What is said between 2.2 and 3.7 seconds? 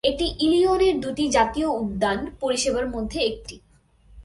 পরিষেবার মধ্যে একটি।